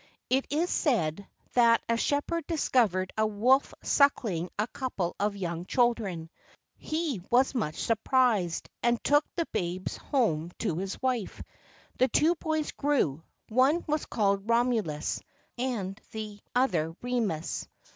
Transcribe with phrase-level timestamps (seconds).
[0.31, 6.31] It is said, that a shepherd discovered a wolf suckling a couple of young children;
[6.79, 11.43] he was much surprised, and took the babes home to his wife.
[11.99, 15.21] The two boys grew; one was called Romulus,
[15.55, 17.67] and the other Remus.